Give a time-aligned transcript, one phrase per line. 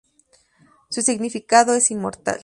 [0.89, 2.39] Su significado es "inmortal".